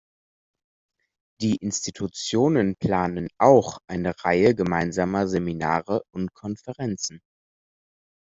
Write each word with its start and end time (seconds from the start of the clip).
Die 1.41 1.57
Institutionen 1.57 2.75
planen 2.75 3.27
auch 3.39 3.77
eine 3.87 4.15
Reihe 4.23 4.55
gemeinsamer 4.55 5.27
Seminare 5.27 6.01
und 6.11 6.33
Konferenzen. 6.33 7.19